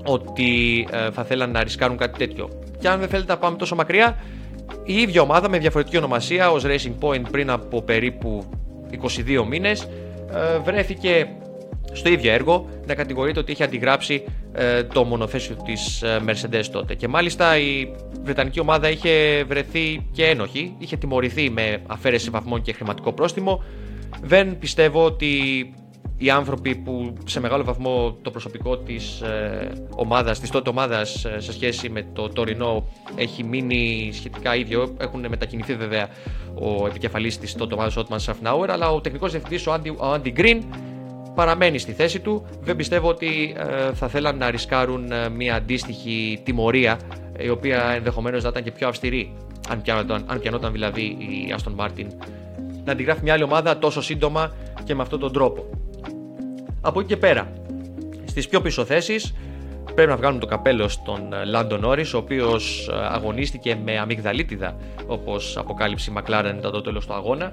[0.06, 2.50] ότι ε, θα θέλαν να ρισκάρουν κάτι τέτοιο.
[2.80, 4.18] Και αν δεν θέλετε να πάμε τόσο μακριά,
[4.84, 8.44] η ίδια ομάδα με διαφορετική ονομασία ως Racing Point πριν από περίπου
[9.42, 9.82] 22 μήνες
[10.34, 11.28] ε, βρέθηκε
[11.96, 16.96] στο ίδιο έργο να κατηγορείται ότι είχε αντιγράψει ε, το μονοθέσιο της ε, Mercedes τότε.
[16.96, 17.92] Και μάλιστα η
[18.24, 23.64] Βρετανική ομάδα είχε βρεθεί και ένοχη, είχε τιμωρηθεί με αφαίρεση βαθμών και χρηματικό πρόστιμο.
[24.22, 25.34] Δεν πιστεύω ότι
[26.18, 31.40] οι άνθρωποι που σε μεγάλο βαθμό το προσωπικό της ε, ομάδας, της τότε ομάδας ε,
[31.40, 36.10] σε σχέση με το τωρινό έχει μείνει σχετικά ίδιο, έχουν μετακινηθεί βέβαια
[36.54, 40.40] ο επικεφαλής της τότε ομάδας Ότμαν Σαφνάουερ, αλλά ο τεχνικός διευθυντής ο Andy, ο Andy
[40.40, 40.62] Green
[41.36, 42.46] παραμένει στη θέση του.
[42.62, 47.00] Δεν πιστεύω ότι ε, θα θέλαν να ρισκάρουν ε, μια αντίστοιχη τιμωρία
[47.40, 49.34] η οποία ενδεχομένως θα ήταν και πιο αυστηρή
[49.70, 52.06] αν πιανόταν, αν πιανόταν δηλαδή η Aston Martin
[52.86, 55.70] να αντιγράφει μια άλλη ομάδα τόσο σύντομα και με αυτόν τον τρόπο.
[56.82, 57.52] Από εκεί και πέρα,
[58.26, 59.34] στις πιο πίσω θέσεις
[59.96, 64.76] πρέπει να βγάλουμε το καπέλο στον Λάντον Νόρις ο οποίος ε, αγωνίστηκε με αμυγδαλίτιδα
[65.08, 67.52] όπως αποκάλυψε η McLaren μετά το τέλος του αγώνα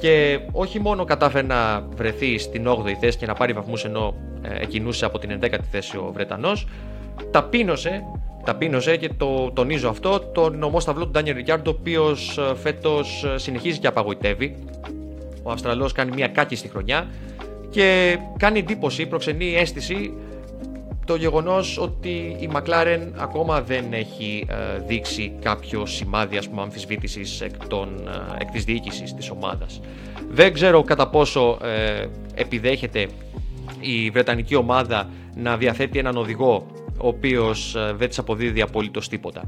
[0.00, 4.62] και όχι μόνο κατάφερε να βρεθεί στην 8η θέση και να πάρει βαθμούς ενώ ε,
[4.62, 6.66] εκκινούσε από την 11η θέση ο Βρετανός
[7.30, 8.04] ταπείνωσε,
[8.44, 13.38] ταπείνωσε και το τονίζω αυτό τον ομόσταυλο του Ντάνιελ Ρικιάρντο ο οποίος ε, φέτος ε,
[13.38, 14.56] συνεχίζει και απαγοητεύει.
[15.42, 17.08] Ο Αυστραλός κάνει μια κάκιστη χρονιά
[17.70, 20.14] και κάνει εντύπωση, προξενεί αίσθηση
[21.04, 24.54] το γεγονός ότι η McLaren ακόμα δεν έχει ε,
[24.86, 29.80] δείξει κάποιο σημάδι ας πούμε, αμφισβήτησης εκ, των, ε, εκ της διοίκησης της ομάδας.
[30.30, 33.08] Δεν ξέρω κατά πόσο ε, επιδέχεται
[33.80, 36.66] η Βρετανική ομάδα να διαθέτει έναν οδηγό
[36.98, 39.42] ο οποίος ε, δεν της αποδίδει απολύτως τίποτα.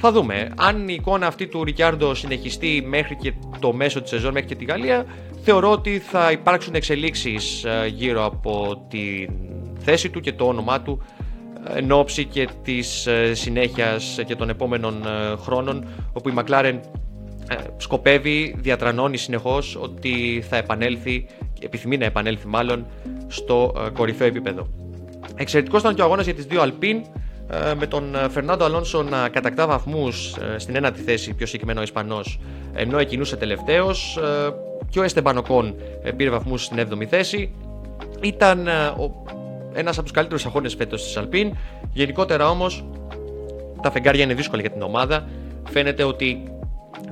[0.00, 0.52] Θα δούμε.
[0.56, 4.54] Αν η εικόνα αυτή του Ρικιάρντο συνεχιστεί μέχρι και το μέσο της σεζόν, μέχρι και
[4.54, 5.06] τη Γαλλία,
[5.42, 9.26] θεωρώ ότι θα υπάρξουν εξελίξεις ε, γύρω από τη
[9.78, 11.02] θέση του και το όνομά του
[11.74, 15.02] ε, εν ώψη και της ε, συνέχειας και των επόμενων
[15.40, 16.80] χρόνων, όπου η McLaren
[17.76, 21.26] σκοπεύει, διατρανώνει συνεχώς ότι θα επανέλθει,
[21.60, 22.86] επιθυμεί να επανέλθει μάλλον,
[23.26, 24.66] στο κορυφαίο επίπεδο.
[25.34, 27.00] Εξαιρετικός ήταν και ο αγώνας για τις δύο Alpine,
[27.78, 32.40] με τον Φερνάντο Αλόνσο να κατακτά βαθμούς στην ένατη θέση, πιο συγκεκριμένο ο Ισπανός,
[32.74, 34.18] ενώ εκκινούσε τελευταίος
[34.90, 35.74] και ο Εστεμπαν Οκόν
[36.16, 37.54] πήρε βαθμούς στην 7η θέση.
[38.20, 38.68] Ήταν
[39.72, 41.50] ένας από τους καλύτερους αγώνες φέτος της Alpine.
[41.92, 42.84] Γενικότερα όμως
[43.82, 45.28] τα φεγγάρια είναι δύσκολα για την ομάδα.
[45.70, 46.42] Φαίνεται ότι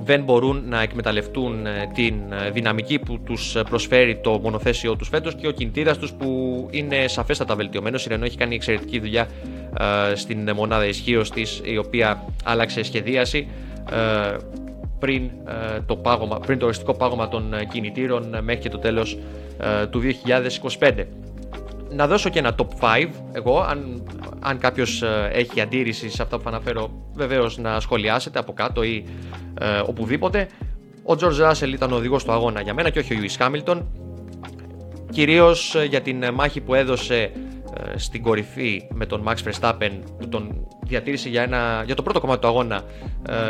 [0.03, 2.13] δεν μπορούν να εκμεταλλευτούν την
[2.53, 6.27] δυναμική που τους προσφέρει το μονοθέσιο τους φέτος και ο κινητήρας τους που
[6.71, 8.05] είναι σαφέστατα βελτιωμένος.
[8.05, 9.27] Η Renault έχει κάνει εξαιρετική δουλειά
[10.15, 13.47] στην μονάδα ισχύως της η οποία άλλαξε σχεδίαση
[14.99, 15.29] πριν,
[15.85, 19.17] το, πάγωμα, πριν το οριστικό πάγωμα των κινητήρων μέχρι και το τέλος
[19.89, 20.01] του
[20.79, 21.05] 2025.
[21.91, 24.03] Να δώσω και ένα top 5 εγώ, αν,
[24.39, 29.05] αν κάποιος έχει αντίρρηση σε αυτά που θα αναφέρω βεβαίως να σχολιάσετε από κάτω ή
[29.59, 30.47] ε, οπουδήποτε.
[31.03, 33.81] Ο George Russell ήταν ο οδηγός του αγώνα για μένα και όχι ο Lewis Hamilton.
[35.11, 37.31] Κυρίως για την μάχη που έδωσε
[37.95, 42.41] στην κορυφή με τον Max Verstappen που τον διατήρησε για, ένα, για το πρώτο κομμάτι
[42.41, 42.81] του αγώνα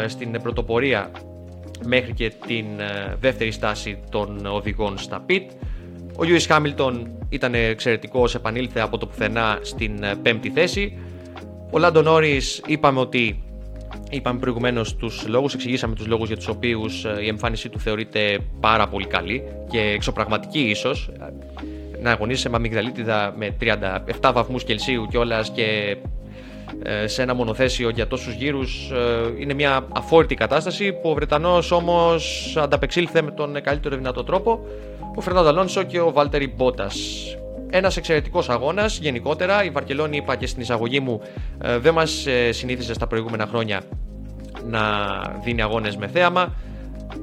[0.08, 1.12] στην πρωτοπορία
[1.86, 2.66] μέχρι και την
[3.20, 5.46] δεύτερη στάση των οδηγών στα pit.
[6.20, 10.98] Ο Lewis Χάμιλτον ήταν εξαιρετικός, επανήλθε από το πουθενά στην πέμπτη θέση.
[11.72, 13.42] Ο Λάντο Νόρι είπαμε ότι
[14.10, 18.88] Είπαμε προηγουμένως τους λόγους, εξηγήσαμε τους λόγους για τους οποίους η εμφάνισή του θεωρείται πάρα
[18.88, 21.10] πολύ καλή και εξωπραγματική ίσως.
[22.02, 23.56] Να αγωνίσει σε μαμιγδαλίτιδα με
[24.20, 25.98] 37 βαθμούς Κελσίου κιόλας και
[27.06, 28.92] σε ένα μονοθέσιο για τόσους γύρους
[29.40, 34.66] είναι μια αφόρητη κατάσταση που ο Βρετανός όμως ανταπεξήλθε με τον καλύτερο δυνατό τρόπο
[35.18, 36.96] ο Φερνάντο Αλόνσο και ο Βάλτερη Μπότας.
[37.70, 39.64] Ένας εξαιρετικός αγώνας γενικότερα.
[39.64, 41.22] Η Βαρκελόνη, είπα και στην εισαγωγή μου,
[41.64, 43.82] ε, δεν μας ε, συνήθιζε στα προηγούμενα χρόνια
[44.66, 44.80] να
[45.44, 46.54] δίνει αγώνες με θέαμα.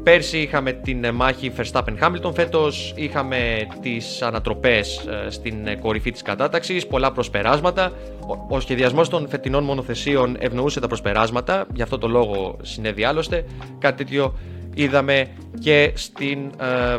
[0.03, 7.13] Πέρσι είχαμε την μάχη Verstappen-Hamilton, φέτος είχαμε τις ανατροπές ε, στην κορυφή της κατάταξης, πολλά
[7.13, 7.93] προσπεράσματα.
[8.49, 13.45] Ο σχεδιασμός των φετινών μονοθεσίων ευνοούσε τα προσπεράσματα, γι' αυτό το λόγο συνέβη άλλωστε.
[13.79, 14.35] Κάτι τέτοιο
[14.75, 15.29] είδαμε
[15.61, 16.51] και στην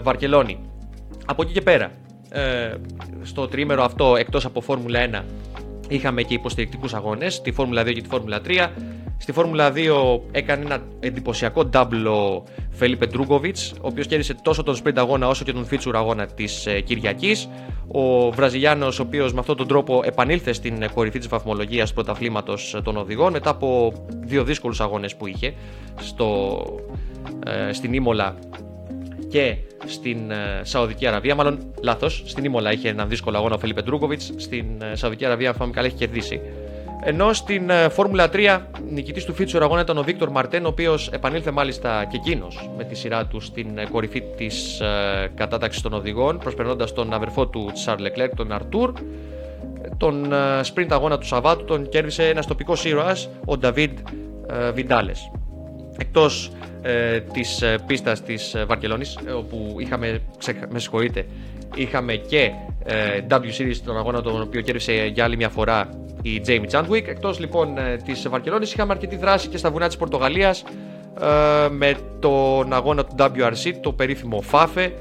[0.02, 0.60] Βαρκελόνη.
[1.26, 1.92] Από εκεί και πέρα,
[2.30, 2.74] ε,
[3.24, 5.26] στο τρίμερο αυτό, εκτός από Φόρμουλα 1,
[5.88, 8.72] είχαμε και υποστηρικτικούς αγώνες, τη Φόρμουλα 2 και τη Φόρμουλα 3.
[9.18, 14.76] Στη Φόρμουλα 2 έκανε ένα εντυπωσιακό double ο Φελίπε Ντρούγκοβιτς, ο οποίος κέρδισε τόσο τον
[14.84, 17.50] sprint αγώνα όσο και τον feature αγώνα της ε, Κυριακής.
[17.88, 22.82] Ο Βραζιλιάνος, ο οποίος με αυτόν τον τρόπο επανήλθε στην κορυφή της βαθμολογίας του πρωταθλήματος
[22.84, 23.94] των οδηγών μετά από
[24.26, 25.54] δύο δύσκολους αγώνες που είχε
[26.00, 26.62] στο,
[27.46, 28.36] ε, στην Ήμολα
[29.36, 31.36] και στην ε, Σαουδική Αραβία.
[31.36, 32.24] Μάλλον λάθος.
[32.26, 34.34] Στην Ήμολα είχε έναν δύσκολο αγώνα ο Φελίπε Ντρούκοβιτς.
[34.36, 36.42] Στην ε, Σαουδική Αραβία, αν καλά, έχει κερδίσει.
[37.04, 41.10] Ενώ στην ε, Φόρμουλα 3, νικητής του Φίτσουρ αγώνα ήταν ο Βίκτορ Μαρτέν, ο οποίος
[41.14, 44.82] επανήλθε μάλιστα και εκείνος με τη σειρά του στην κορυφή της
[45.36, 48.94] κατάταξης των οδηγών, προσπερνώντας τον αδερφό του Τσάρλ Λεκλέρ, τον Αρτούρ.
[49.98, 50.34] Τον
[50.74, 53.92] sprint αγώνα του Σαββάτου τον κέρδισε ένας τοπικός ήρωας, ο Νταβίδ
[54.74, 55.32] Βιντάλες.
[55.98, 56.52] Εκτός
[56.88, 60.20] ε, της ε, πίστας της ε, Βαρκελόνης ε, όπου είχαμε,
[60.70, 61.26] με συγχωρείτε,
[61.76, 62.52] είχαμε και
[62.84, 65.90] ε, W Series τον αγώνα τον οποίο κέρδισε για άλλη μια φορά
[66.22, 67.08] η Jamie Chadwick.
[67.08, 70.64] Εκτός λοιπόν ε, της Βαρκελόνης είχαμε αρκετή δράση και στα βουνά της Πορτογαλίας
[71.72, 74.94] με τον αγώνα του WRC, το περίφημο Φάφε,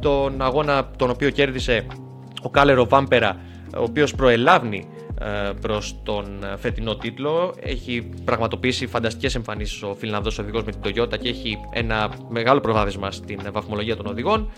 [0.00, 1.86] τον αγώνα τον οποίο κέρδισε
[2.42, 3.36] ο Κάλερο Βάμπερα,
[3.76, 4.88] ο οποίος προελάβνει
[5.24, 7.54] ε, προς τον ε, φετινό τίτλο.
[7.60, 13.10] Έχει πραγματοποιήσει φανταστικές εμφανίσεις ο Φιλανδός οδηγός με την Toyota και έχει ένα μεγάλο προβάδισμα
[13.10, 14.50] στην βαθμολογία των οδηγών.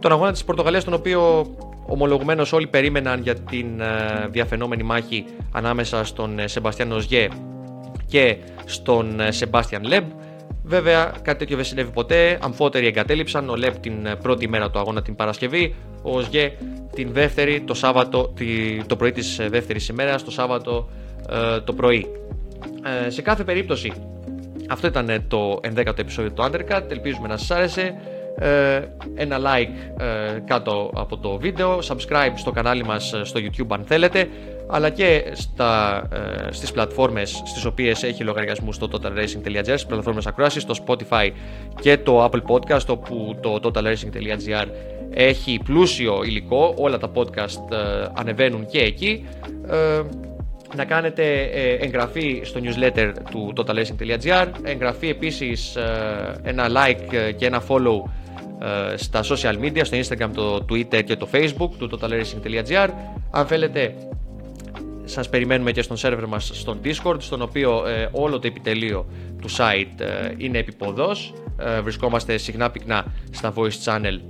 [0.00, 1.46] Τον αγώνα της Πορτογαλίας, τον οποίο
[1.86, 7.28] ομολογουμένως όλοι περίμεναν για την ε, διαφαινόμενη μάχη ανάμεσα στον Σεμπαστιαν Οζιέ
[8.06, 10.10] και στον Σεμπάστιαν Λεμπ.
[10.70, 12.38] Βέβαια, κάτι τέτοιο δεν συνέβη ποτέ.
[12.42, 13.48] Αμφότεροι εγκατέλειψαν.
[13.48, 15.74] Ο Λεμπ την πρώτη μέρα του αγώνα την Παρασκευή.
[16.02, 16.52] Ο Οζιέ
[16.94, 18.34] την δεύτερη, το Σάββατο,
[18.86, 20.88] το πρωί της ε, δεύτερης ημέρας, το Σάββατο
[21.30, 22.06] ε, το πρωί.
[23.06, 23.92] Ε, σε κάθε περίπτωση,
[24.68, 27.94] αυτό ήταν το 11ο επεισόδιο του Undercut, ελπίζουμε να σας άρεσε.
[29.14, 30.02] Ένα like
[30.44, 34.28] κάτω από το βίντεο, subscribe στο κανάλι μας στο YouTube αν θέλετε,
[34.66, 36.02] αλλά και στα,
[36.50, 41.30] στις πλατφόρμες στις οποίες έχει λογαριασμού στο totalracing.gr, στις πλατφόρμες ακρόασης, στο Spotify
[41.80, 44.66] και το Apple Podcast, όπου το totalracing.gr
[45.10, 49.26] έχει πλούσιο υλικό, όλα τα podcast ε, ανεβαίνουν και εκεί.
[49.70, 50.00] Ε,
[50.76, 55.76] να κάνετε ε, εγγραφή στο newsletter του totalracing.gr, εγγραφή επίσης
[56.42, 58.02] ένα like και ένα follow
[58.94, 62.88] στα social media, στο Instagram, το Twitter και το Facebook του totalracing.gr.
[63.30, 63.94] Αν θέλετε
[65.04, 69.06] σας περιμένουμε και στον server μας στον Discord, στον οποίο όλο το επιτελείο
[69.40, 70.02] του site
[70.36, 71.32] είναι επιποδός.
[71.82, 74.20] βρισκόμαστε συχνά πυκνά στα voice channel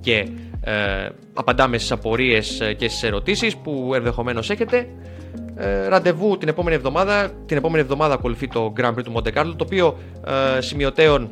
[0.00, 0.28] και
[0.64, 4.88] ε, απαντάμε στις απορίες ε, και στις ερωτήσεις που ενδεχομένως έχετε.
[5.56, 7.30] Ε, ραντεβού την επόμενη εβδομάδα.
[7.46, 9.98] Την επόμενη εβδομάδα ακολουθεί το Grand Prix του Monte Carlo, το οποίο
[10.56, 11.30] ε, σημειωτέων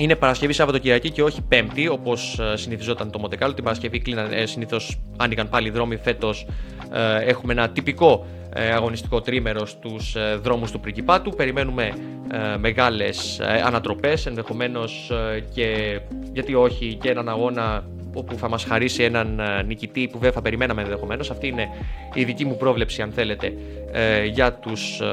[0.00, 3.54] είναι Παρασκευή, Σάββατο, Κυριακή και όχι Πέμπτη, όπως ε, συνηθιζόταν το Monte Carlo.
[3.54, 5.96] Την Παρασκευή κλείναν, ε, συνήθως άνοιγαν πάλι οι δρόμοι.
[5.96, 6.46] Φέτος
[6.92, 11.30] ε, έχουμε ένα τυπικό ε, αγωνιστικό τρίμερο στους ε, δρόμους του Πριγκιπάτου.
[11.30, 11.92] Περιμένουμε
[12.32, 15.12] ε, μεγάλες ανατροπές, ενδεχομένως
[15.54, 16.00] και
[16.32, 17.84] γιατί όχι και έναν αγώνα
[18.14, 21.30] όπου θα μας χαρίσει έναν ε, νικητή που δεν θα περιμέναμε ενδεχομένως.
[21.30, 21.68] Αυτή είναι
[22.14, 23.52] η δική μου πρόβλεψη αν θέλετε
[23.92, 25.06] ε, για τους ε,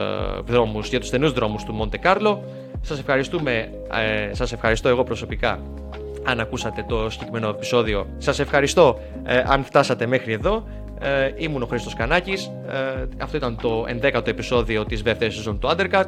[0.46, 2.44] δρόμους, για τους στενούς δρόμους του Μοντε Κάρλο.
[2.82, 3.70] Σας ευχαριστούμε,
[4.32, 5.60] σας ευχαριστώ εγώ προσωπικά
[6.24, 8.08] αν ακούσατε το συγκεκριμένο επεισόδιο.
[8.18, 9.00] Σας ευχαριστώ
[9.46, 10.68] αν φτάσατε μέχρι εδώ.
[11.00, 12.52] Ε, ήμουν ο Χρήστος Κανάκης.
[13.22, 16.06] αυτό ήταν το 11ο επεισόδιο της δεύτερης σεζόν του Undercut.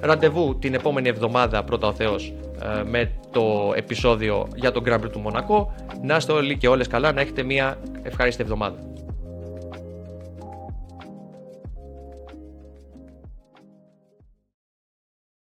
[0.00, 5.10] Ραντεβού την επόμενη εβδομάδα πρώτα ο Θεός ε, με το επεισόδιο για τον Grand Prix
[5.10, 5.74] του Μονακό.
[6.02, 8.76] Να είστε όλοι και όλες καλά, να έχετε μια ευχάριστη εβδομάδα.